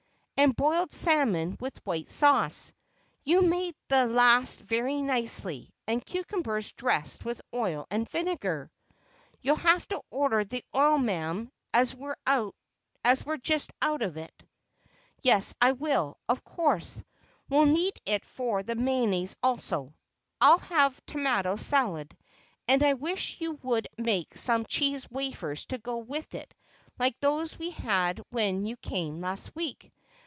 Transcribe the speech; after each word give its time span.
"And 0.43 0.55
boiled 0.55 0.91
salmon 0.91 1.55
with 1.59 1.85
white 1.85 2.09
sauce—you 2.09 3.43
made 3.43 3.75
the 3.89 4.05
last 4.07 4.59
very 4.59 4.99
nicely; 4.99 5.71
and 5.85 6.03
cucumbers 6.03 6.71
dressed 6.71 7.23
with 7.23 7.39
oil 7.53 7.85
and 7.91 8.09
vinegar—" 8.09 8.71
"You'll 9.41 9.57
have 9.57 9.87
to 9.89 10.01
order 10.09 10.43
the 10.43 10.63
oil, 10.75 10.97
ma'am, 10.97 11.51
as 11.75 11.93
we're 11.93 12.25
just 13.43 13.71
out 13.83 14.01
of 14.01 14.17
it." 14.17 14.33
"Yes, 15.21 15.53
I 15.61 15.73
will; 15.73 16.17
of 16.27 16.43
course, 16.43 17.03
we'll 17.47 17.67
need 17.67 17.93
it 18.07 18.25
for 18.25 18.63
the 18.63 18.73
mayonnaise 18.73 19.35
also. 19.43 19.93
I'll 20.41 20.57
have 20.57 20.99
tomato 21.05 21.55
salad, 21.55 22.17
and 22.67 22.81
I 22.81 22.93
wish 22.93 23.39
you 23.41 23.59
would 23.61 23.87
make 23.99 24.35
some 24.35 24.65
cheese 24.65 25.07
wafers 25.11 25.67
to 25.67 25.77
go 25.77 25.99
with 25.99 26.33
it 26.33 26.51
like 26.97 27.15
those 27.19 27.59
we 27.59 27.69
had 27.69 28.19
when 28.31 28.65
you 28.65 28.75
came 28.77 29.21
last 29.21 29.55
week. 29.55 29.91